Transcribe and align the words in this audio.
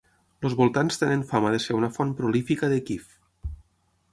Els 0.47 0.53
voltants 0.61 0.95
tenen 1.01 1.25
fama 1.33 1.51
de 1.55 1.59
ser 1.65 1.77
una 1.81 1.91
font 1.99 2.15
prolífica 2.23 2.71
de 2.73 2.81
kif. 2.89 3.13